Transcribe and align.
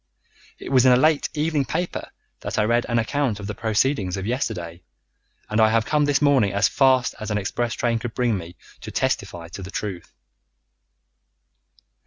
It 0.57 0.71
was 0.71 0.83
in 0.87 0.91
a 0.91 0.95
late 0.97 1.29
evening 1.35 1.63
paper 1.63 2.09
that 2.39 2.57
I 2.57 2.63
read 2.63 2.87
an 2.89 2.97
account 2.97 3.39
of 3.39 3.45
the 3.45 3.53
proceedings 3.53 4.17
of 4.17 4.25
yesterday, 4.25 4.81
and 5.47 5.61
I 5.61 5.69
have 5.69 5.85
come 5.85 6.05
this 6.05 6.23
morning 6.23 6.53
as 6.53 6.67
fast 6.67 7.13
as 7.19 7.29
an 7.29 7.37
express 7.37 7.75
train 7.75 7.99
could 7.99 8.15
bring 8.15 8.35
me 8.35 8.55
to 8.79 8.89
testify 8.89 9.47
to 9.49 9.61
the 9.61 9.69
truth." 9.69 10.11